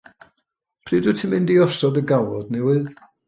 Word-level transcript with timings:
Pryd 0.87 1.09
wyt 1.09 1.19
ti'n 1.19 1.31
mynd 1.33 1.53
i 1.55 1.59
osod 1.67 2.01
y 2.03 2.05
gawod 2.13 2.53
newydd? 2.57 2.89